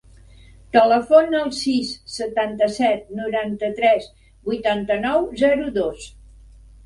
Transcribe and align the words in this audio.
Telefona 0.75 1.41
al 1.47 1.49
sis, 1.57 1.91
setanta-set, 2.13 3.03
noranta-tres, 3.19 4.09
vuitanta-nou, 4.49 5.27
zero, 5.45 5.69
dos. 5.77 6.09